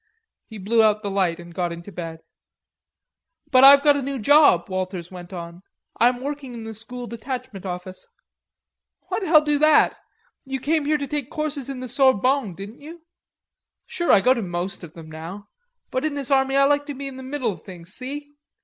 [0.47, 2.21] He blew out the light and got into bed.
[3.51, 5.61] "But I've got a new job," Walters went on.
[5.99, 8.07] "I'm working in the school detachment office."
[9.09, 9.95] "Why the hell do that?
[10.43, 13.03] You came here to take courses in the Sorbonne, didn't you?"
[13.85, 14.11] "Sure.
[14.11, 15.49] I go to most of them now.
[15.91, 18.33] But in this army I like to be in the middle of things, see?